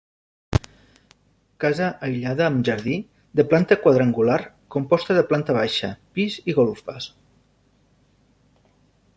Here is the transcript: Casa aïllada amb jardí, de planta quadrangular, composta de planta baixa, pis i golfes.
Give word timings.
Casa 1.63 1.89
aïllada 2.07 2.47
amb 2.53 2.63
jardí, 2.71 2.97
de 3.41 3.45
planta 3.51 3.79
quadrangular, 3.83 4.39
composta 4.77 5.19
de 5.19 5.27
planta 5.33 5.59
baixa, 5.61 5.93
pis 6.19 6.39
i 6.51 6.57
golfes. 6.63 7.13